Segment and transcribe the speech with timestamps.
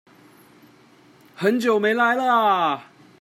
[1.35, 2.85] 很久沒來了啊！